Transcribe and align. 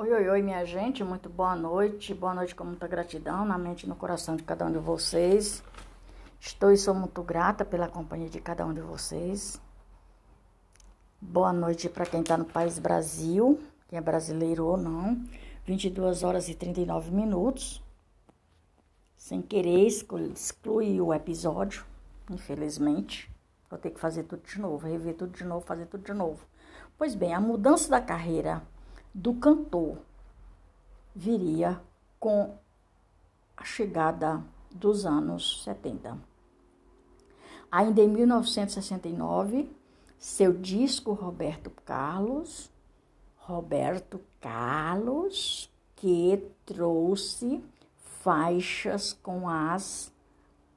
Oi, 0.00 0.12
oi, 0.12 0.28
oi, 0.28 0.42
minha 0.42 0.64
gente, 0.64 1.02
muito 1.02 1.28
boa 1.28 1.56
noite. 1.56 2.14
Boa 2.14 2.32
noite 2.32 2.54
com 2.54 2.62
muita 2.62 2.86
gratidão 2.86 3.44
na 3.44 3.58
mente 3.58 3.82
e 3.82 3.88
no 3.88 3.96
coração 3.96 4.36
de 4.36 4.44
cada 4.44 4.64
um 4.64 4.70
de 4.70 4.78
vocês. 4.78 5.60
Estou 6.38 6.70
e 6.70 6.76
sou 6.76 6.94
muito 6.94 7.20
grata 7.20 7.64
pela 7.64 7.88
companhia 7.88 8.28
de 8.28 8.40
cada 8.40 8.64
um 8.64 8.72
de 8.72 8.80
vocês. 8.80 9.60
Boa 11.20 11.52
noite 11.52 11.88
para 11.88 12.06
quem 12.06 12.20
está 12.20 12.36
no 12.36 12.44
país 12.44 12.78
Brasil, 12.78 13.60
quem 13.88 13.98
é 13.98 14.00
brasileiro 14.00 14.66
ou 14.66 14.76
não. 14.76 15.20
22 15.66 16.22
horas 16.22 16.48
e 16.48 16.54
39 16.54 17.10
minutos. 17.10 17.82
Sem 19.16 19.42
querer 19.42 19.84
excluir 19.84 21.00
o 21.00 21.12
episódio, 21.12 21.84
infelizmente. 22.30 23.28
Vou 23.68 23.76
ter 23.76 23.90
que 23.90 23.98
fazer 23.98 24.22
tudo 24.22 24.46
de 24.46 24.60
novo, 24.60 24.86
rever 24.86 25.16
tudo 25.16 25.36
de 25.36 25.42
novo, 25.42 25.66
fazer 25.66 25.86
tudo 25.86 26.04
de 26.04 26.14
novo. 26.14 26.46
Pois 26.96 27.16
bem, 27.16 27.34
a 27.34 27.40
mudança 27.40 27.90
da 27.90 28.00
carreira 28.00 28.62
do 29.18 29.34
cantor 29.34 29.98
viria 31.12 31.80
com 32.20 32.56
a 33.56 33.64
chegada 33.64 34.44
dos 34.70 35.04
anos 35.04 35.64
70. 35.64 36.16
Ainda 37.68 38.00
em 38.00 38.06
1969, 38.06 39.76
seu 40.16 40.52
disco 40.52 41.12
Roberto 41.14 41.68
Carlos, 41.84 42.70
Roberto 43.38 44.20
Carlos, 44.40 45.68
que 45.96 46.48
trouxe 46.64 47.60
faixas 48.22 49.12
com 49.12 49.48
as 49.48 50.12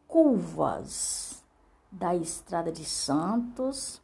curvas 0.08 1.44
da 1.92 2.16
Estrada 2.16 2.72
de 2.72 2.86
Santos, 2.86 4.02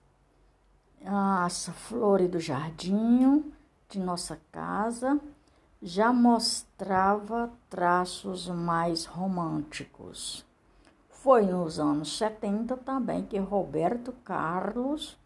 as 1.04 1.70
flores 1.70 2.30
do 2.30 2.40
jardim, 2.40 3.57
de 3.90 4.00
nossa 4.00 4.40
casa 4.52 5.20
já 5.82 6.12
mostrava 6.12 7.52
traços 7.70 8.48
mais 8.48 9.05
românticos. 9.05 10.46
Foi 11.10 11.46
nos 11.46 11.80
anos 11.80 12.18
70 12.18 12.76
também 12.77 13.24
que 13.24 13.38
Roberto 13.38 14.12
Carlos 14.24 15.18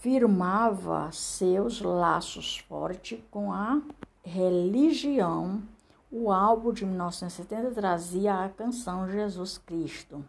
firmava 0.00 1.10
seus 1.12 1.80
laços 1.80 2.58
fortes 2.58 3.20
com 3.30 3.52
a 3.52 3.80
religião. 4.22 5.62
O 6.10 6.32
álbum 6.32 6.72
de 6.72 6.86
1970 6.86 7.70
trazia 7.72 8.44
a 8.44 8.48
canção 8.48 9.10
Jesus 9.10 9.58
Cristo, 9.58 10.24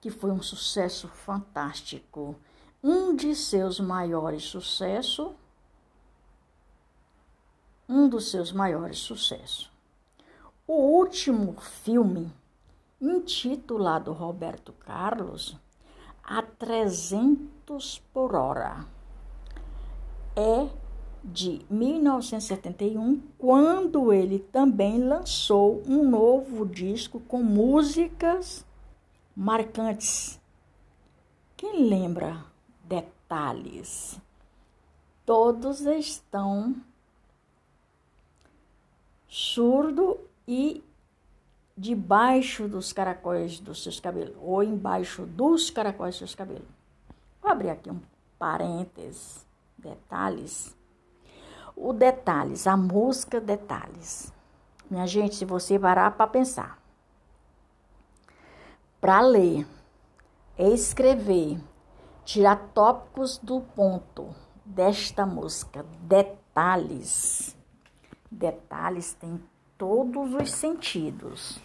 que 0.00 0.10
foi 0.10 0.30
um 0.30 0.42
sucesso 0.42 1.08
fantástico. 1.08 2.36
Um 2.82 3.14
de 3.14 3.34
seus 3.34 3.78
maiores 3.80 4.44
sucessos 4.44 5.32
um 7.90 8.08
dos 8.08 8.30
seus 8.30 8.52
maiores 8.52 8.98
sucessos. 8.98 9.68
O 10.64 10.74
último 10.74 11.60
filme, 11.60 12.32
intitulado 13.00 14.12
Roberto 14.12 14.72
Carlos, 14.72 15.58
a 16.22 16.40
300 16.40 17.98
por 18.14 18.36
hora, 18.36 18.86
é 20.36 20.68
de 21.24 21.66
1971, 21.68 23.20
quando 23.36 24.12
ele 24.12 24.38
também 24.38 25.02
lançou 25.02 25.82
um 25.84 26.08
novo 26.08 26.64
disco 26.64 27.18
com 27.18 27.42
músicas 27.42 28.64
marcantes. 29.34 30.40
Quem 31.56 31.88
lembra 31.88 32.44
detalhes? 32.84 34.20
Todos 35.26 35.80
estão 35.80 36.76
surdo 39.30 40.18
e 40.46 40.84
debaixo 41.78 42.66
dos 42.66 42.92
caracóis 42.92 43.60
dos 43.60 43.80
seus 43.80 44.00
cabelos, 44.00 44.34
ou 44.42 44.60
embaixo 44.60 45.24
dos 45.24 45.70
caracóis 45.70 46.14
dos 46.14 46.18
seus 46.18 46.34
cabelos. 46.34 46.68
Vou 47.40 47.50
abrir 47.50 47.70
aqui 47.70 47.88
um 47.88 48.00
parênteses, 48.38 49.46
detalhes. 49.78 50.76
O 51.76 51.92
detalhes, 51.92 52.66
a 52.66 52.76
música 52.76 53.40
detalhes. 53.40 54.32
Minha 54.90 55.06
gente, 55.06 55.36
se 55.36 55.44
você 55.44 55.78
parar 55.78 56.10
para 56.10 56.26
pensar, 56.26 56.82
para 59.00 59.20
ler, 59.20 59.64
escrever, 60.58 61.58
tirar 62.24 62.56
tópicos 62.74 63.38
do 63.38 63.60
ponto 63.60 64.34
desta 64.66 65.24
música, 65.24 65.86
detalhes 66.02 67.56
Detalhes 68.30 69.12
têm 69.14 69.42
todos 69.76 70.34
os 70.34 70.52
sentidos. 70.52 71.58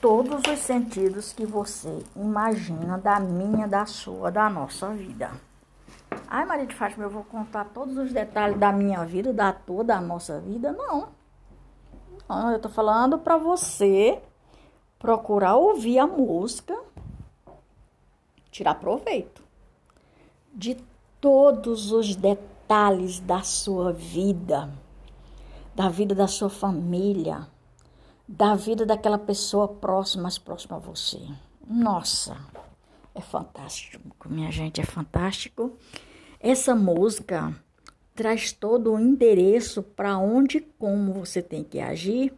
Todos 0.00 0.40
os 0.50 0.60
sentidos 0.60 1.34
que 1.34 1.44
você 1.44 2.02
imagina 2.16 2.96
da 2.96 3.20
minha, 3.20 3.68
da 3.68 3.84
sua, 3.84 4.30
da 4.30 4.48
nossa 4.48 4.88
vida. 4.90 5.30
Ai, 6.26 6.46
Maria 6.46 6.66
de 6.66 6.74
Fátima, 6.74 7.04
eu 7.04 7.10
vou 7.10 7.24
contar 7.24 7.66
todos 7.66 7.98
os 7.98 8.12
detalhes 8.12 8.58
da 8.58 8.72
minha 8.72 9.04
vida, 9.04 9.32
da 9.32 9.52
tua, 9.52 9.84
da 9.84 10.00
nossa 10.00 10.40
vida? 10.40 10.72
Não. 10.72 11.08
Não, 12.26 12.52
eu 12.52 12.58
tô 12.58 12.68
falando 12.70 13.18
para 13.18 13.36
você 13.36 14.22
procurar 14.98 15.56
ouvir 15.56 15.98
a 15.98 16.06
música, 16.06 16.78
tirar 18.50 18.76
proveito 18.76 19.42
de 20.54 20.76
todos 21.20 21.92
os 21.92 22.16
detalhes 22.16 23.20
da 23.20 23.42
sua 23.42 23.92
vida 23.92 24.70
da 25.78 25.88
vida 25.88 26.12
da 26.12 26.26
sua 26.26 26.50
família, 26.50 27.46
da 28.26 28.56
vida 28.56 28.84
daquela 28.84 29.16
pessoa 29.16 29.68
próxima, 29.68 30.24
mais 30.24 30.36
próxima 30.36 30.74
a 30.76 30.80
você. 30.80 31.20
Nossa, 31.64 32.36
é 33.14 33.20
fantástico, 33.20 34.28
minha 34.28 34.50
gente, 34.50 34.80
é 34.80 34.84
fantástico. 34.84 35.78
Essa 36.40 36.74
música 36.74 37.54
traz 38.12 38.50
todo 38.50 38.92
o 38.92 38.98
endereço 38.98 39.80
para 39.80 40.18
onde 40.18 40.58
e 40.58 40.62
como 40.62 41.12
você 41.12 41.40
tem 41.40 41.62
que 41.62 41.78
agir 41.78 42.34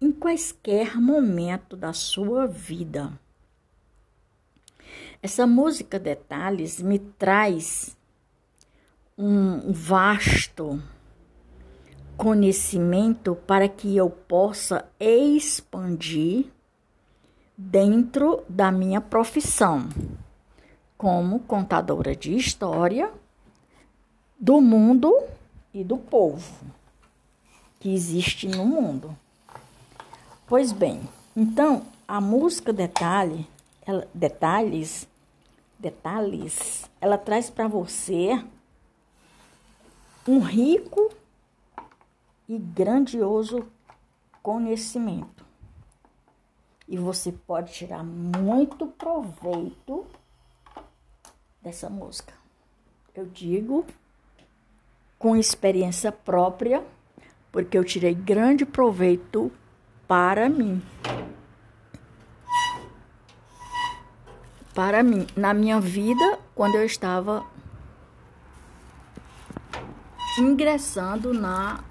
em 0.00 0.12
quaisquer 0.12 0.94
momento 0.94 1.76
da 1.76 1.92
sua 1.92 2.46
vida. 2.46 3.12
Essa 5.20 5.44
música 5.44 5.98
Detalhes 5.98 6.80
me 6.80 7.00
traz 7.00 7.96
um 9.18 9.72
vasto 9.72 10.80
conhecimento 12.20 13.34
para 13.34 13.66
que 13.66 13.96
eu 13.96 14.10
possa 14.10 14.84
expandir 15.00 16.44
dentro 17.56 18.44
da 18.46 18.70
minha 18.70 19.00
profissão 19.00 19.88
como 20.98 21.40
contadora 21.40 22.14
de 22.14 22.36
história 22.36 23.10
do 24.38 24.60
mundo 24.60 25.18
e 25.72 25.82
do 25.82 25.96
povo 25.96 26.52
que 27.80 27.94
existe 27.94 28.46
no 28.46 28.66
mundo. 28.66 29.16
Pois 30.46 30.72
bem, 30.72 31.00
então 31.34 31.86
a 32.06 32.20
música 32.20 32.70
detalhe, 32.70 33.46
ela, 33.86 34.06
detalhes, 34.12 35.08
detalhes, 35.78 36.84
ela 37.00 37.16
traz 37.16 37.48
para 37.48 37.66
você 37.66 38.44
um 40.28 40.40
rico 40.40 41.18
e 42.50 42.58
grandioso 42.58 43.64
conhecimento. 44.42 45.46
E 46.88 46.98
você 46.98 47.30
pode 47.30 47.72
tirar 47.72 48.02
muito 48.02 48.88
proveito 48.88 50.04
dessa 51.62 51.88
música. 51.88 52.34
Eu 53.14 53.26
digo 53.26 53.86
com 55.16 55.36
experiência 55.36 56.10
própria, 56.10 56.84
porque 57.52 57.78
eu 57.78 57.84
tirei 57.84 58.14
grande 58.14 58.66
proveito 58.66 59.52
para 60.08 60.48
mim. 60.48 60.82
Para 64.74 65.04
mim, 65.04 65.24
na 65.36 65.54
minha 65.54 65.80
vida, 65.80 66.40
quando 66.52 66.74
eu 66.74 66.84
estava 66.84 67.46
ingressando 70.36 71.32
na 71.32 71.84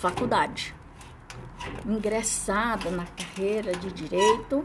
faculdade. 0.00 0.74
Ingressada 1.84 2.90
na 2.90 3.04
carreira 3.04 3.72
de 3.72 3.92
direito. 3.92 4.64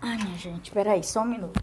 Ai, 0.00 0.16
minha 0.16 0.38
gente, 0.38 0.70
peraí, 0.70 1.04
só 1.04 1.20
um 1.20 1.26
minuto. 1.26 1.62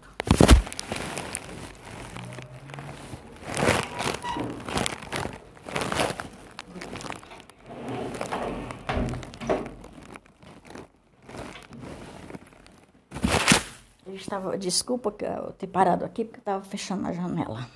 Eu 14.06 14.14
estava, 14.14 14.56
desculpa 14.56 15.12
eu 15.24 15.52
ter 15.54 15.66
parado 15.66 16.04
aqui 16.04 16.24
porque 16.24 16.38
eu 16.38 16.40
estava 16.40 16.64
fechando 16.64 17.08
a 17.08 17.12
janela. 17.12 17.68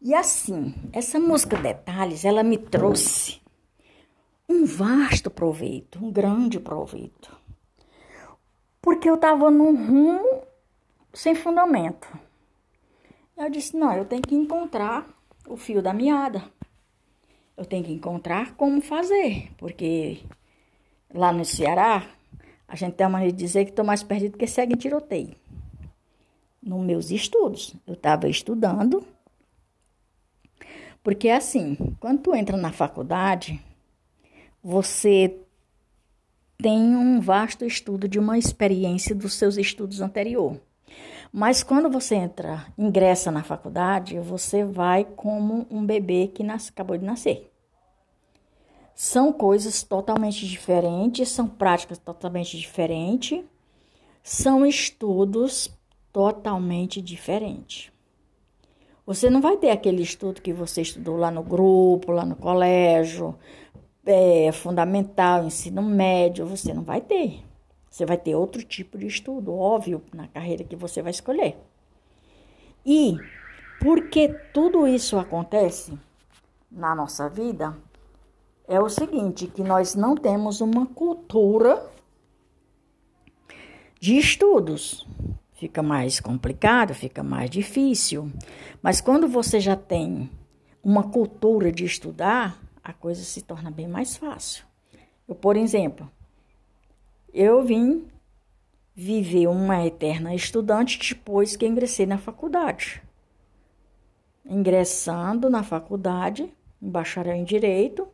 E 0.00 0.14
assim, 0.14 0.74
essa 0.92 1.18
música 1.18 1.56
Detalhes, 1.56 2.24
ela 2.24 2.44
me 2.44 2.56
trouxe 2.56 3.40
um 4.48 4.64
vasto 4.64 5.28
proveito, 5.28 6.04
um 6.04 6.12
grande 6.12 6.60
proveito. 6.60 7.36
Porque 8.80 9.10
eu 9.10 9.16
estava 9.16 9.50
num 9.50 9.74
rumo 9.86 10.42
sem 11.12 11.34
fundamento. 11.34 12.08
Eu 13.36 13.50
disse: 13.50 13.76
não, 13.76 13.92
eu 13.92 14.04
tenho 14.04 14.22
que 14.22 14.34
encontrar 14.34 15.06
o 15.48 15.56
fio 15.56 15.82
da 15.82 15.92
meada. 15.92 16.44
Eu 17.56 17.64
tenho 17.64 17.84
que 17.84 17.92
encontrar 17.92 18.54
como 18.54 18.80
fazer, 18.80 19.50
porque 19.58 20.20
lá 21.12 21.32
no 21.32 21.44
Ceará 21.44 22.08
a 22.68 22.76
gente 22.76 22.94
tem 22.94 23.04
a 23.06 23.10
maneira 23.10 23.32
de 23.32 23.38
dizer 23.38 23.64
que 23.64 23.70
estou 23.70 23.84
mais 23.84 24.02
perdido 24.04 24.38
que 24.38 24.46
segue 24.46 24.74
em 24.74 24.76
tiroteio. 24.76 25.34
Nos 26.62 26.84
meus 26.84 27.10
estudos, 27.10 27.74
eu 27.86 27.94
estava 27.94 28.28
estudando, 28.28 29.04
porque 31.08 31.30
assim, 31.30 31.74
quando 31.98 32.20
tu 32.20 32.34
entra 32.34 32.54
na 32.54 32.70
faculdade, 32.70 33.58
você 34.62 35.40
tem 36.58 36.94
um 36.94 37.18
vasto 37.18 37.64
estudo 37.64 38.06
de 38.06 38.18
uma 38.18 38.36
experiência 38.36 39.14
dos 39.14 39.32
seus 39.32 39.56
estudos 39.56 40.02
anteriores. 40.02 40.60
Mas 41.32 41.62
quando 41.62 41.88
você 41.88 42.14
entra, 42.14 42.66
ingressa 42.76 43.30
na 43.30 43.42
faculdade, 43.42 44.20
você 44.20 44.66
vai 44.66 45.02
como 45.02 45.66
um 45.70 45.82
bebê 45.82 46.26
que 46.28 46.42
acabou 46.42 46.98
de 46.98 47.06
nascer. 47.06 47.50
São 48.94 49.32
coisas 49.32 49.82
totalmente 49.82 50.46
diferentes, 50.46 51.30
são 51.30 51.48
práticas 51.48 51.96
totalmente 51.96 52.58
diferentes, 52.58 53.42
são 54.22 54.66
estudos 54.66 55.74
totalmente 56.12 57.00
diferentes. 57.00 57.90
Você 59.08 59.30
não 59.30 59.40
vai 59.40 59.56
ter 59.56 59.70
aquele 59.70 60.02
estudo 60.02 60.42
que 60.42 60.52
você 60.52 60.82
estudou 60.82 61.16
lá 61.16 61.30
no 61.30 61.42
grupo, 61.42 62.12
lá 62.12 62.26
no 62.26 62.36
colégio, 62.36 63.34
é, 64.04 64.52
fundamental, 64.52 65.46
ensino 65.46 65.80
médio, 65.80 66.44
você 66.44 66.74
não 66.74 66.82
vai 66.82 67.00
ter. 67.00 67.42
Você 67.88 68.04
vai 68.04 68.18
ter 68.18 68.34
outro 68.34 68.62
tipo 68.62 68.98
de 68.98 69.06
estudo, 69.06 69.56
óbvio, 69.56 70.02
na 70.12 70.28
carreira 70.28 70.62
que 70.62 70.76
você 70.76 71.00
vai 71.00 71.10
escolher. 71.10 71.56
E 72.84 73.16
porque 73.80 74.28
tudo 74.52 74.86
isso 74.86 75.18
acontece 75.18 75.98
na 76.70 76.94
nossa 76.94 77.30
vida, 77.30 77.74
é 78.66 78.78
o 78.78 78.90
seguinte, 78.90 79.46
que 79.46 79.62
nós 79.62 79.94
não 79.94 80.16
temos 80.16 80.60
uma 80.60 80.84
cultura 80.84 81.90
de 83.98 84.18
estudos. 84.18 85.06
Fica 85.58 85.82
mais 85.82 86.20
complicado, 86.20 86.94
fica 86.94 87.20
mais 87.20 87.50
difícil. 87.50 88.30
Mas 88.80 89.00
quando 89.00 89.26
você 89.26 89.58
já 89.58 89.74
tem 89.74 90.30
uma 90.84 91.02
cultura 91.02 91.72
de 91.72 91.84
estudar, 91.84 92.62
a 92.82 92.92
coisa 92.92 93.24
se 93.24 93.42
torna 93.42 93.68
bem 93.68 93.88
mais 93.88 94.16
fácil. 94.16 94.64
Eu, 95.26 95.34
por 95.34 95.56
exemplo, 95.56 96.08
eu 97.34 97.60
vim 97.64 98.06
viver 98.94 99.48
uma 99.48 99.84
eterna 99.84 100.32
estudante 100.32 100.96
depois 101.12 101.56
que 101.56 101.66
ingressei 101.66 102.06
na 102.06 102.18
faculdade. 102.18 103.02
Ingressando 104.46 105.50
na 105.50 105.64
faculdade, 105.64 106.54
em 106.80 106.88
bacharel 106.88 107.34
em 107.34 107.42
direito, 107.42 108.06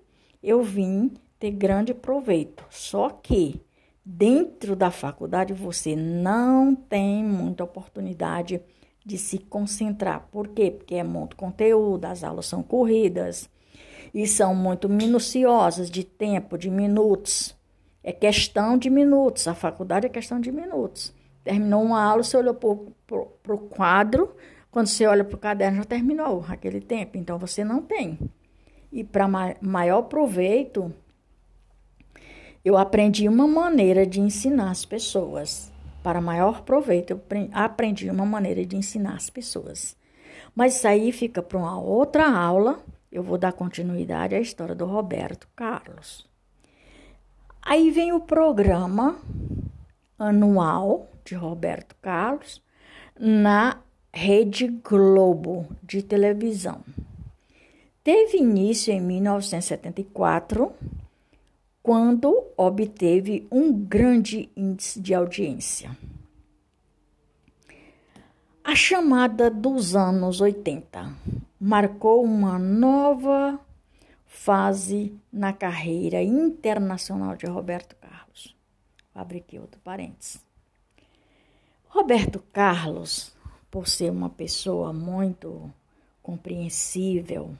eu 0.43 0.63
vim 0.63 1.13
ter 1.39 1.51
grande 1.51 1.93
proveito. 1.93 2.65
Só 2.71 3.11
que 3.11 3.61
dentro 4.05 4.77
da 4.77 4.91
faculdade 4.91 5.53
você 5.53 5.97
não 5.97 6.75
tem 6.75 7.25
muita 7.25 7.65
oportunidade 7.65 8.61
de 9.05 9.19
se 9.19 9.39
concentrar. 9.39 10.29
Por 10.31 10.49
quê? 10.49 10.71
Porque 10.71 10.95
é 10.95 11.05
muito 11.05 11.37
conteúdo, 11.37 12.05
as 12.05 12.23
aulas 12.23 12.47
são 12.47 12.63
corridas 12.63 13.49
e 14.13 14.27
são 14.27 14.55
muito 14.55 14.89
minuciosas 14.89 15.91
de 15.91 16.05
tempo, 16.05 16.57
de 16.57 16.71
minutos. 16.71 17.55
É 18.03 18.13
questão 18.13 18.77
de 18.77 18.91
minutos. 18.91 19.49
A 19.49 19.55
faculdade 19.55 20.07
é 20.07 20.11
questão 20.11 20.39
de 20.39 20.53
minutos. 20.53 21.13
Terminou 21.43 21.83
uma 21.83 22.03
aula, 22.03 22.23
você 22.23 22.37
olhou 22.37 22.55
para 22.55 23.55
o 23.55 23.59
quadro, 23.59 24.35
quando 24.71 24.87
você 24.87 25.07
olha 25.07 25.25
para 25.25 25.37
o 25.37 25.39
caderno, 25.39 25.79
já 25.79 25.85
terminou 25.85 26.45
aquele 26.49 26.81
tempo. 26.81 27.17
Então 27.17 27.39
você 27.39 27.65
não 27.65 27.83
tem. 27.83 28.19
E 28.91 29.03
para 29.05 29.29
maior 29.61 30.03
proveito, 30.03 30.93
eu 32.65 32.77
aprendi 32.77 33.29
uma 33.29 33.47
maneira 33.47 34.07
de 34.07 34.21
ensinar 34.21 34.71
as 34.71 34.85
pessoas. 34.85 35.73
Para 36.03 36.21
maior 36.21 36.63
proveito, 36.63 37.11
eu 37.11 37.21
aprendi 37.53 38.09
uma 38.11 38.27
maneira 38.27 38.65
de 38.65 38.77
ensinar 38.77 39.15
as 39.15 39.31
pessoas. 39.31 39.97
Mas 40.55 40.77
isso 40.77 40.89
aí 40.89 41.13
fica 41.13 41.43
para 41.43 41.59
uma 41.59 41.81
outra 41.81 42.29
aula. 42.29 42.81
Eu 43.11 43.23
vou 43.23 43.39
dar 43.39 43.53
continuidade 43.53 44.35
à 44.35 44.41
história 44.41 44.75
do 44.75 44.87
Roberto 44.87 45.49
Carlos. 45.55 46.29
Aí 47.63 47.91
vem 47.91 48.13
o 48.13 48.21
programa 48.21 49.19
anual 50.19 51.09
de 51.25 51.35
Roberto 51.35 51.97
Carlos 52.01 52.63
na 53.19 53.79
Rede 54.13 54.69
Globo 54.69 55.67
de 55.83 56.03
televisão 56.03 56.83
teve 58.05 58.37
início 58.37 58.93
em 58.93 59.01
1974, 59.01 60.71
quando 61.85 62.51
obteve 62.57 63.47
um 63.53 63.71
grande 63.71 64.49
índice 64.57 64.99
de 64.99 65.13
audiência. 65.13 65.95
A 68.65 68.75
chamada 68.75 69.51
dos 69.51 69.95
anos 69.95 70.41
80 70.41 71.15
marcou 71.61 72.25
uma 72.25 72.59
nova 72.59 73.61
fase 74.27 75.15
na 75.31 75.53
carreira 75.53 76.23
internacional 76.23 77.37
de 77.37 77.45
Roberto 77.45 77.95
Carlos. 77.97 78.57
Abre 79.15 79.41
aqui 79.41 79.59
outro 79.59 79.79
parênteses. 79.85 80.41
Roberto 81.87 82.43
Carlos, 82.51 83.37
por 83.71 83.89
ser 83.89 84.11
uma 84.11 84.31
pessoa 84.31 84.91
muito 84.91 85.71
compreensível, 86.23 87.55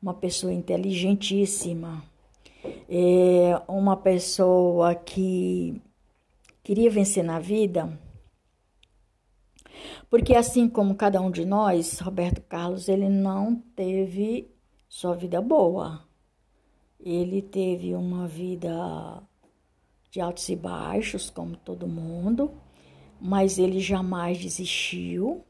uma 0.00 0.14
pessoa 0.14 0.52
inteligentíssima, 0.52 2.00
é 2.88 3.60
uma 3.68 3.96
pessoa 3.96 4.94
que 4.94 5.80
queria 6.62 6.90
vencer 6.90 7.24
na 7.24 7.38
vida, 7.38 7.98
porque 10.10 10.34
assim 10.34 10.68
como 10.68 10.94
cada 10.94 11.20
um 11.20 11.30
de 11.30 11.44
nós, 11.44 11.98
Roberto 11.98 12.40
Carlos, 12.42 12.88
ele 12.88 13.08
não 13.08 13.56
teve 13.76 14.50
só 14.88 15.12
vida 15.14 15.40
boa. 15.40 16.02
Ele 16.98 17.42
teve 17.42 17.94
uma 17.94 18.26
vida 18.26 19.22
de 20.10 20.20
altos 20.20 20.48
e 20.48 20.56
baixos, 20.56 21.30
como 21.30 21.56
todo 21.56 21.86
mundo, 21.86 22.50
mas 23.20 23.58
ele 23.58 23.78
jamais 23.80 24.38
desistiu. 24.38 25.44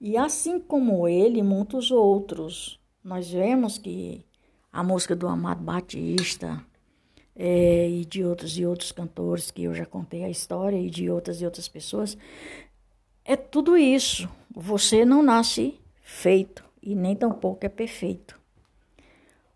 E 0.00 0.16
assim 0.16 0.58
como 0.58 1.08
ele, 1.08 1.42
muitos 1.42 1.90
outros 1.90 2.78
nós 3.02 3.30
vemos 3.30 3.78
que 3.78 4.25
a 4.76 4.82
música 4.82 5.16
do 5.16 5.26
Amado 5.26 5.62
Batista 5.62 6.62
é, 7.34 7.88
e 7.88 8.04
de 8.04 8.22
outros 8.22 8.58
e 8.58 8.66
outros 8.66 8.92
cantores 8.92 9.50
que 9.50 9.64
eu 9.64 9.74
já 9.74 9.86
contei 9.86 10.22
a 10.22 10.28
história 10.28 10.76
e 10.76 10.90
de 10.90 11.08
outras 11.08 11.40
e 11.40 11.46
outras 11.46 11.66
pessoas, 11.66 12.16
é 13.24 13.34
tudo 13.36 13.74
isso. 13.74 14.28
Você 14.54 15.02
não 15.02 15.22
nasce 15.22 15.80
feito 16.02 16.62
e 16.82 16.94
nem 16.94 17.16
tampouco 17.16 17.64
é 17.64 17.70
perfeito. 17.70 18.38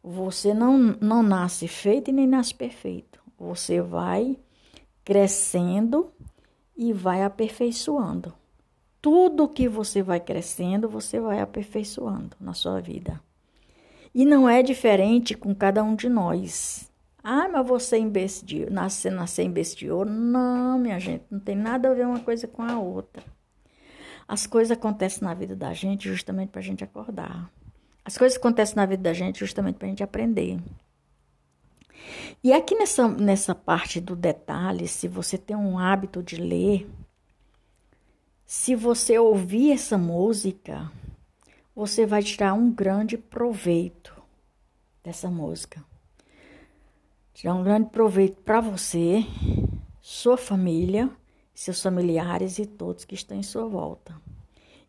Você 0.02 0.54
não, 0.54 0.78
não 0.78 1.22
nasce 1.22 1.68
feito 1.68 2.08
e 2.08 2.14
nem 2.14 2.26
nasce 2.26 2.54
perfeito. 2.54 3.20
Você 3.38 3.82
vai 3.82 4.38
crescendo 5.04 6.10
e 6.74 6.94
vai 6.94 7.22
aperfeiçoando. 7.22 8.32
Tudo 9.02 9.48
que 9.50 9.68
você 9.68 10.02
vai 10.02 10.18
crescendo, 10.18 10.88
você 10.88 11.20
vai 11.20 11.40
aperfeiçoando 11.40 12.34
na 12.40 12.54
sua 12.54 12.80
vida. 12.80 13.20
E 14.14 14.24
não 14.24 14.48
é 14.48 14.62
diferente 14.62 15.34
com 15.34 15.54
cada 15.54 15.82
um 15.82 15.94
de 15.94 16.08
nós. 16.08 16.90
Ah, 17.22 17.48
mas 17.48 17.66
você 17.66 17.98
investiu, 17.98 18.70
nascer, 18.70 19.12
nascer 19.12 19.44
investiou? 19.44 20.04
Não, 20.04 20.78
minha 20.78 20.98
gente, 20.98 21.24
não 21.30 21.38
tem 21.38 21.54
nada 21.54 21.90
a 21.90 21.94
ver 21.94 22.06
uma 22.06 22.20
coisa 22.20 22.48
com 22.48 22.62
a 22.62 22.78
outra. 22.78 23.22
As 24.26 24.46
coisas 24.46 24.70
acontecem 24.70 25.22
na 25.22 25.34
vida 25.34 25.54
da 25.54 25.74
gente 25.74 26.08
justamente 26.08 26.50
para 26.50 26.60
a 26.60 26.64
gente 26.64 26.82
acordar. 26.82 27.50
As 28.04 28.16
coisas 28.16 28.38
acontecem 28.38 28.76
na 28.76 28.86
vida 28.86 29.02
da 29.02 29.12
gente 29.12 29.38
justamente 29.38 29.76
para 29.76 29.86
a 29.86 29.90
gente 29.90 30.02
aprender. 30.02 30.58
E 32.42 32.52
aqui 32.52 32.74
nessa, 32.74 33.06
nessa 33.06 33.54
parte 33.54 34.00
do 34.00 34.16
detalhe, 34.16 34.88
se 34.88 35.06
você 35.06 35.36
tem 35.36 35.56
um 35.56 35.78
hábito 35.78 36.22
de 36.22 36.36
ler, 36.36 36.88
se 38.46 38.74
você 38.74 39.18
ouvir 39.18 39.72
essa 39.72 39.98
música, 39.98 40.90
você 41.74 42.04
vai 42.04 42.22
tirar 42.22 42.54
um 42.54 42.72
grande 42.72 43.16
proveito 43.16 44.14
dessa 45.02 45.30
música. 45.30 45.84
Tirar 47.32 47.54
um 47.54 47.62
grande 47.62 47.88
proveito 47.90 48.36
para 48.42 48.60
você, 48.60 49.24
sua 50.00 50.36
família, 50.36 51.08
seus 51.54 51.82
familiares 51.82 52.58
e 52.58 52.66
todos 52.66 53.04
que 53.04 53.14
estão 53.14 53.36
em 53.36 53.42
sua 53.42 53.66
volta. 53.66 54.14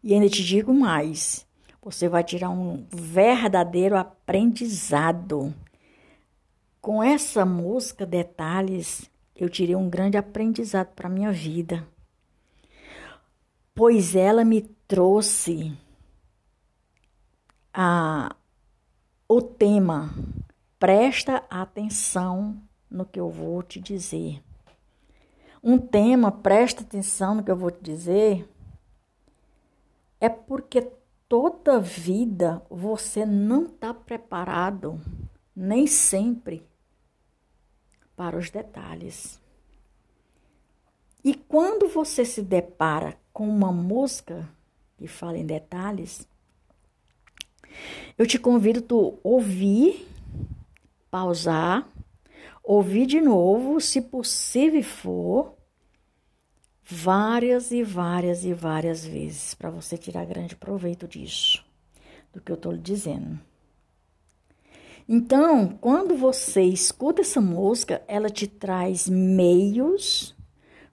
E 0.04 0.14
ainda 0.14 0.28
te 0.28 0.44
digo 0.44 0.74
mais: 0.74 1.46
você 1.82 2.10
vai 2.10 2.24
tirar 2.24 2.50
um 2.50 2.86
verdadeiro 2.90 3.98
aprendizado. 3.98 5.54
Com 6.82 7.02
essa 7.04 7.46
música, 7.46 8.06
Detalhes, 8.06 9.10
eu 9.36 9.48
tirei 9.48 9.76
um 9.76 9.90
grande 9.90 10.18
aprendizado 10.18 10.88
para 10.96 11.08
minha 11.08 11.32
vida, 11.32 11.88
pois 13.76 14.16
ela 14.16 14.44
me 14.44 14.62
trouxe 14.88 15.78
a, 17.74 18.36
o 19.28 19.42
tema. 19.42 20.14
Presta 20.80 21.44
atenção 21.50 22.62
no 22.90 23.06
que 23.06 23.20
eu 23.20 23.30
vou 23.30 23.62
te 23.64 23.80
dizer. 23.80 24.44
Um 25.64 25.78
tema, 25.78 26.32
presta 26.32 26.82
atenção 26.82 27.36
no 27.36 27.44
que 27.44 27.52
eu 27.52 27.56
vou 27.56 27.70
te 27.70 27.82
dizer, 27.84 28.50
é 30.20 30.28
porque 30.28 30.82
toda 31.30 31.80
vida 31.80 32.62
você 32.70 33.26
não 33.26 33.66
está 33.66 33.94
preparado, 33.94 35.00
nem 35.56 35.86
sempre, 35.86 36.68
para 38.16 38.38
os 38.38 38.50
detalhes. 38.50 39.40
E 41.24 41.36
quando 41.36 41.88
você 41.88 42.26
se 42.26 42.42
depara 42.42 43.18
com 43.32 43.48
uma 43.48 43.72
música 43.72 44.50
que 44.98 45.08
fala 45.08 45.38
em 45.38 45.46
detalhes, 45.46 46.28
eu 48.18 48.26
te 48.26 48.38
convido 48.38 48.84
a 49.24 49.28
ouvir, 49.28 50.08
pausar, 51.10 51.88
ouvir 52.64 53.06
de 53.06 53.20
novo, 53.20 53.80
se 53.82 54.02
possível 54.02 54.84
for, 54.84 55.58
várias 56.84 57.72
e 57.72 57.84
várias 57.84 58.44
e 58.44 58.54
várias 58.54 59.06
vezes, 59.06 59.54
para 59.54 59.70
você 59.70 59.98
tirar 59.98 60.26
grande 60.26 60.56
proveito 60.56 61.08
disso, 61.08 61.64
do 62.34 62.42
que 62.42 62.52
eu 62.52 62.56
estou 62.56 62.72
lhe 62.72 62.80
dizendo. 62.80 63.40
Então, 65.08 65.68
quando 65.82 66.16
você 66.16 66.62
escuta 66.62 67.22
essa 67.22 67.42
música, 67.42 68.02
ela 68.08 68.30
te 68.30 68.48
traz 68.48 69.10
meios 69.10 70.36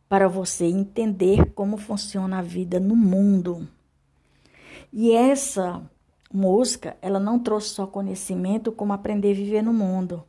para 0.08 0.26
você 0.26 0.64
entender 0.64 1.52
como 1.52 1.76
funciona 1.76 2.38
a 2.38 2.42
vida 2.42 2.80
no 2.80 2.96
mundo. 2.96 3.68
E 4.92 5.12
essa 5.12 5.88
música, 6.32 6.96
ela 7.00 7.18
não 7.18 7.38
trouxe 7.38 7.68
só 7.68 7.86
conhecimento 7.86 8.70
como 8.72 8.92
aprender 8.92 9.32
a 9.32 9.34
viver 9.34 9.62
no 9.62 9.72
mundo, 9.72 10.24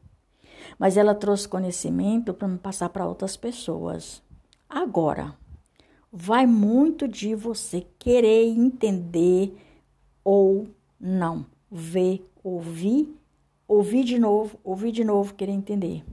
mas 0.77 0.97
ela 0.97 1.13
trouxe 1.13 1.47
conhecimento 1.47 2.33
para 2.33 2.47
me 2.47 2.57
passar 2.57 2.89
para 2.89 3.07
outras 3.07 3.35
pessoas. 3.35 4.21
Agora, 4.69 5.35
vai 6.11 6.45
muito 6.45 7.07
de 7.07 7.35
você 7.35 7.85
querer 7.97 8.45
entender 8.47 9.55
ou 10.23 10.67
não, 10.99 11.45
ver, 11.71 12.25
ouvir, 12.43 13.13
ouvir 13.67 14.03
de 14.03 14.19
novo, 14.19 14.59
ouvir 14.63 14.91
de 14.91 15.03
novo, 15.03 15.33
querer 15.33 15.51
entender. 15.51 16.03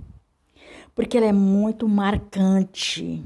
Porque 0.94 1.16
ela 1.16 1.26
é 1.26 1.32
muito 1.32 1.88
marcante. 1.88 3.22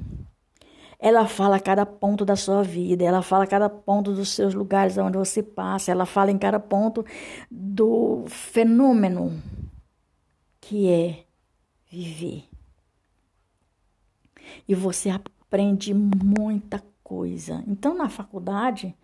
Ela 1.01 1.27
fala 1.27 1.59
cada 1.59 1.87
ponto 1.87 2.25
da 2.25 2.37
sua 2.37 2.63
vida, 2.63 3.03
ela 3.03 3.23
fala 3.23 3.47
cada 3.47 3.71
ponto 3.71 4.13
dos 4.13 4.29
seus 4.29 4.53
lugares 4.53 4.99
onde 4.99 5.17
você 5.17 5.43
passa, 5.43 5.91
ela 5.91 6.05
fala 6.05 6.31
em 6.31 6.37
cada 6.37 6.61
ponto 6.61 7.05
do 7.51 8.25
fenômeno 8.29 9.41
que 10.61 10.91
é 10.91 11.25
viver. 11.91 12.45
E 14.69 14.75
você 14.75 15.09
aprende 15.09 15.95
muita 15.95 16.83
coisa. 17.03 17.65
Então, 17.67 17.97
na 17.97 18.09
faculdade, 18.09 18.95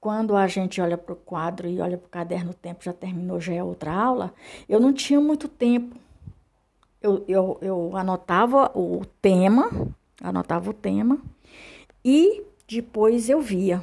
quando 0.00 0.34
a 0.34 0.46
gente 0.46 0.80
olha 0.80 0.96
para 0.96 1.12
o 1.12 1.16
quadro 1.16 1.68
e 1.68 1.80
olha 1.80 1.98
para 1.98 2.06
o 2.06 2.10
caderno, 2.10 2.50
o 2.52 2.54
tempo 2.54 2.82
já 2.82 2.92
terminou, 2.92 3.40
já 3.40 3.52
é 3.52 3.62
outra 3.62 3.92
aula, 3.92 4.32
eu 4.68 4.80
não 4.80 4.92
tinha 4.92 5.20
muito 5.20 5.48
tempo. 5.48 5.96
Eu, 7.00 7.24
eu, 7.28 7.58
eu 7.60 7.96
anotava 7.96 8.70
o 8.74 9.04
tema, 9.20 9.70
anotava 10.22 10.70
o 10.70 10.74
tema 10.74 11.18
e 12.04 12.42
depois 12.66 13.28
eu 13.28 13.40
via. 13.40 13.82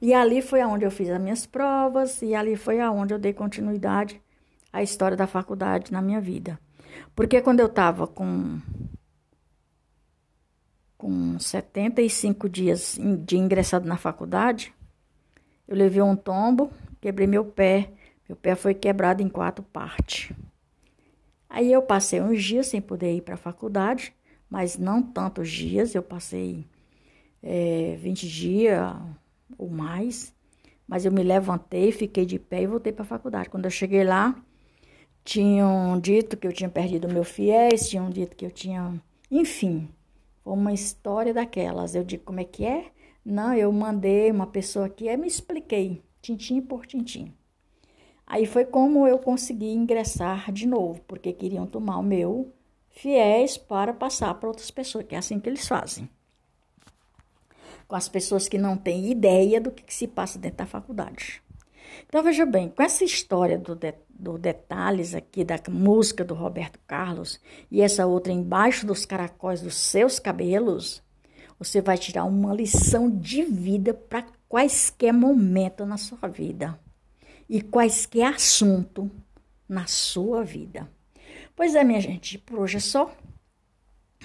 E 0.00 0.14
ali 0.14 0.40
foi 0.40 0.60
aonde 0.60 0.84
eu 0.84 0.90
fiz 0.90 1.08
as 1.10 1.20
minhas 1.20 1.46
provas 1.46 2.22
e 2.22 2.34
ali 2.34 2.56
foi 2.56 2.80
aonde 2.80 3.14
eu 3.14 3.18
dei 3.18 3.32
continuidade 3.32 4.20
à 4.72 4.82
história 4.82 5.16
da 5.16 5.26
faculdade 5.26 5.92
na 5.92 6.00
minha 6.00 6.20
vida. 6.20 6.58
Porque 7.14 7.40
quando 7.40 7.60
eu 7.60 7.66
estava 7.66 8.06
com 8.06 8.60
com 10.96 11.36
75 11.36 12.48
dias 12.48 12.96
de 13.24 13.36
ingressado 13.36 13.88
na 13.88 13.96
faculdade, 13.96 14.72
eu 15.66 15.76
levei 15.76 16.00
um 16.00 16.14
tombo, 16.14 16.70
quebrei 17.00 17.26
meu 17.26 17.44
pé. 17.44 17.90
Meu 18.28 18.36
pé 18.36 18.54
foi 18.54 18.72
quebrado 18.72 19.20
em 19.20 19.28
quatro 19.28 19.64
partes. 19.64 20.32
Aí 21.50 21.70
eu 21.72 21.82
passei 21.82 22.20
uns 22.20 22.42
dias 22.42 22.68
sem 22.68 22.80
poder 22.80 23.14
ir 23.16 23.20
para 23.20 23.34
a 23.34 23.38
faculdade, 23.38 24.14
mas 24.52 24.76
não 24.76 25.00
tantos 25.00 25.50
dias, 25.50 25.94
eu 25.94 26.02
passei 26.02 26.66
é, 27.42 27.96
20 27.98 28.28
dias 28.28 28.94
ou 29.56 29.70
mais. 29.70 30.34
Mas 30.86 31.06
eu 31.06 31.10
me 31.10 31.22
levantei, 31.22 31.90
fiquei 31.90 32.26
de 32.26 32.38
pé 32.38 32.60
e 32.60 32.66
voltei 32.66 32.92
para 32.92 33.02
a 33.02 33.06
faculdade. 33.06 33.48
Quando 33.48 33.64
eu 33.64 33.70
cheguei 33.70 34.04
lá, 34.04 34.36
tinham 35.24 35.98
dito 35.98 36.36
que 36.36 36.46
eu 36.46 36.52
tinha 36.52 36.68
perdido 36.68 37.08
meu 37.08 37.24
fiéis, 37.24 37.88
tinham 37.88 38.10
dito 38.10 38.36
que 38.36 38.44
eu 38.44 38.50
tinha. 38.50 39.02
Enfim, 39.30 39.88
foi 40.44 40.52
uma 40.52 40.74
história 40.74 41.32
daquelas. 41.32 41.94
Eu 41.94 42.04
digo, 42.04 42.24
como 42.24 42.40
é 42.40 42.44
que 42.44 42.66
é? 42.66 42.90
Não, 43.24 43.54
eu 43.54 43.72
mandei 43.72 44.30
uma 44.30 44.46
pessoa 44.46 44.84
aqui, 44.84 45.08
aí 45.08 45.16
me 45.16 45.28
expliquei, 45.28 46.02
tintim 46.20 46.60
por 46.60 46.84
tintim. 46.84 47.32
Aí 48.26 48.44
foi 48.44 48.66
como 48.66 49.08
eu 49.08 49.18
consegui 49.18 49.72
ingressar 49.72 50.52
de 50.52 50.66
novo, 50.66 51.00
porque 51.08 51.32
queriam 51.32 51.66
tomar 51.66 51.96
o 51.96 52.02
meu 52.02 52.52
fiéis 52.92 53.56
para 53.56 53.92
passar 53.92 54.34
para 54.34 54.48
outras 54.48 54.70
pessoas, 54.70 55.04
que 55.06 55.14
é 55.14 55.18
assim 55.18 55.40
que 55.40 55.48
eles 55.48 55.66
fazem. 55.66 56.08
Com 57.88 57.96
as 57.96 58.08
pessoas 58.08 58.48
que 58.48 58.58
não 58.58 58.76
têm 58.76 59.10
ideia 59.10 59.60
do 59.60 59.70
que, 59.70 59.82
que 59.82 59.94
se 59.94 60.06
passa 60.06 60.38
dentro 60.38 60.58
da 60.58 60.66
faculdade. 60.66 61.42
Então, 62.06 62.22
veja 62.22 62.46
bem, 62.46 62.68
com 62.68 62.82
essa 62.82 63.04
história 63.04 63.58
do, 63.58 63.74
de, 63.74 63.94
do 64.08 64.38
detalhes 64.38 65.14
aqui 65.14 65.44
da 65.44 65.58
música 65.68 66.24
do 66.24 66.34
Roberto 66.34 66.78
Carlos 66.86 67.40
e 67.70 67.82
essa 67.82 68.06
outra 68.06 68.32
embaixo 68.32 68.86
dos 68.86 69.04
caracóis 69.04 69.60
dos 69.60 69.76
seus 69.76 70.18
cabelos, 70.18 71.02
você 71.58 71.80
vai 71.80 71.98
tirar 71.98 72.24
uma 72.24 72.54
lição 72.54 73.10
de 73.10 73.42
vida 73.42 73.92
para 73.92 74.26
quaisquer 74.48 75.12
momento 75.12 75.84
na 75.84 75.96
sua 75.96 76.28
vida 76.28 76.78
e 77.48 77.60
quaisquer 77.60 78.34
assunto 78.34 79.10
na 79.68 79.86
sua 79.86 80.44
vida. 80.44 80.90
Pois 81.54 81.74
é, 81.74 81.84
minha 81.84 82.00
gente, 82.00 82.38
por 82.38 82.60
hoje 82.60 82.78
é 82.78 82.80
só. 82.80 83.14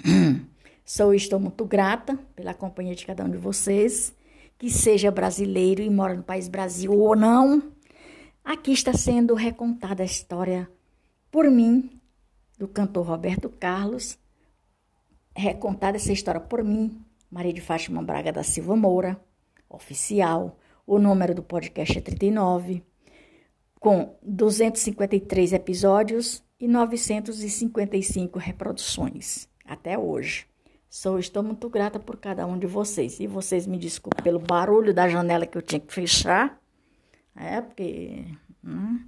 Sou 0.84 1.12
e 1.12 1.18
estou 1.18 1.38
muito 1.38 1.66
grata 1.66 2.18
pela 2.34 2.54
companhia 2.54 2.94
de 2.94 3.04
cada 3.04 3.22
um 3.22 3.30
de 3.30 3.36
vocês, 3.36 4.14
que 4.56 4.70
seja 4.70 5.10
brasileiro 5.10 5.82
e 5.82 5.90
mora 5.90 6.14
no 6.14 6.22
país 6.22 6.48
Brasil 6.48 6.90
ou 6.92 7.14
não. 7.14 7.62
Aqui 8.42 8.72
está 8.72 8.94
sendo 8.94 9.34
recontada 9.34 10.02
a 10.02 10.06
história 10.06 10.70
por 11.30 11.50
mim, 11.50 12.00
do 12.56 12.66
cantor 12.66 13.06
Roberto 13.06 13.50
Carlos, 13.50 14.18
recontada 15.36 15.98
essa 15.98 16.12
história 16.12 16.40
por 16.40 16.64
mim, 16.64 16.98
Maria 17.30 17.52
de 17.52 17.60
Fátima 17.60 18.02
Braga 18.02 18.32
da 18.32 18.42
Silva 18.42 18.74
Moura, 18.74 19.20
oficial. 19.68 20.58
O 20.86 20.98
número 20.98 21.34
do 21.34 21.42
podcast 21.42 21.98
é 21.98 22.00
39, 22.00 22.82
com 23.78 24.16
253 24.22 25.52
episódios 25.52 26.42
e 26.58 26.66
955 26.66 28.38
reproduções 28.38 29.48
até 29.64 29.98
hoje. 29.98 30.46
Sou, 30.90 31.18
estou 31.18 31.42
muito 31.42 31.68
grata 31.68 32.00
por 32.00 32.16
cada 32.16 32.46
um 32.46 32.58
de 32.58 32.66
vocês. 32.66 33.20
E 33.20 33.26
vocês 33.26 33.66
me 33.66 33.78
desculpem 33.78 34.24
pelo 34.24 34.38
barulho 34.38 34.94
da 34.94 35.08
janela 35.08 35.46
que 35.46 35.56
eu 35.56 35.62
tinha 35.62 35.80
que 35.80 35.92
fechar. 35.92 36.58
É, 37.36 37.60
porque. 37.60 38.24
Hum. 38.64 39.06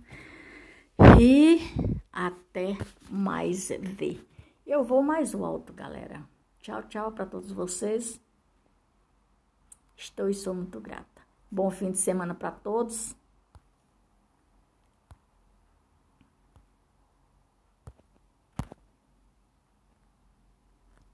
E 1.19 1.61
até 2.13 2.77
mais 3.09 3.69
ver. 3.69 4.25
Eu 4.67 4.85
vou 4.85 5.03
mais 5.03 5.35
alto, 5.35 5.73
galera. 5.73 6.23
Tchau, 6.61 6.83
tchau 6.83 7.13
para 7.13 7.25
todos 7.25 7.51
vocês. 7.51 8.21
Estou 9.97 10.29
e 10.29 10.35
sou 10.35 10.55
muito 10.55 10.81
grata. 10.81 11.23
Bom 11.51 11.71
fim 11.71 11.91
de 11.91 11.99
semana 11.99 12.35
para 12.35 12.51
todos. 12.51 13.17